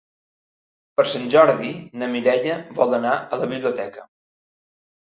[0.99, 4.11] Per Sant Jordi na Mireia vol anar a la biblioteca.